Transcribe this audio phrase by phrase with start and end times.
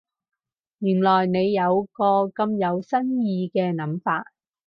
[0.79, 4.25] 原來你有個咁有新意嘅諗法